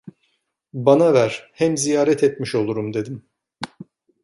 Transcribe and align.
Bana 0.73 1.13
ver, 1.13 1.51
hem 1.53 1.77
ziyaret 1.77 2.23
etmiş 2.23 2.55
olurum 2.55 2.93
dedim. 2.93 3.23